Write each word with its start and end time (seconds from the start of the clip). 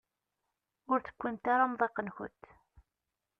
Ur 0.91 0.99
tewwimt 1.01 1.45
ara 1.53 1.63
amḍiq-nkent. 1.67 2.43